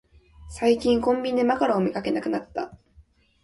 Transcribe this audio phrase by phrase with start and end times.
[0.49, 2.75] 最近コンビニでマカロンを見かけなくなった